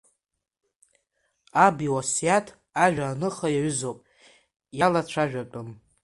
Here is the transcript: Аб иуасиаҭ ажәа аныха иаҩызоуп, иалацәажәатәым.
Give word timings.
Аб 1.65 1.77
иуасиаҭ 1.87 2.47
ажәа 2.83 3.05
аныха 3.11 3.47
иаҩызоуп, 3.51 3.99
иалацәажәатәым. 4.77 5.69